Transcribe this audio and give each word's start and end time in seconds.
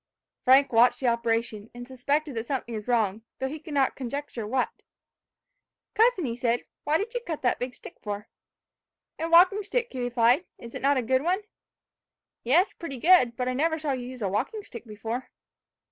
Frank 0.43 0.73
watched 0.73 0.99
the 0.99 1.05
operation, 1.05 1.69
and 1.75 1.87
suspected 1.87 2.33
that 2.33 2.47
something 2.47 2.73
was 2.73 2.87
wrong, 2.87 3.21
though 3.37 3.47
he 3.47 3.59
could 3.59 3.75
not 3.75 3.95
conjecture 3.95 4.47
what. 4.47 4.69
"Cousin," 5.93 6.35
said 6.35 6.61
he, 6.61 6.65
"what 6.85 6.97
did 6.97 7.13
you 7.13 7.19
cut 7.19 7.43
that 7.43 7.59
big 7.59 7.75
stick 7.75 7.97
for?" 8.01 8.27
"A 9.19 9.29
walking 9.29 9.61
stick," 9.61 9.89
he 9.93 9.99
replied: 10.01 10.45
"Is 10.57 10.73
it 10.73 10.81
not 10.81 10.97
a 10.97 11.03
good 11.03 11.21
one?" 11.21 11.41
"Yes, 12.43 12.73
pretty 12.73 12.97
good; 12.97 13.35
but 13.37 13.47
I 13.47 13.53
never 13.53 13.77
saw 13.77 13.91
you 13.91 14.07
use 14.07 14.23
a 14.23 14.27
walking 14.27 14.63
stick 14.63 14.85
before." 14.87 15.29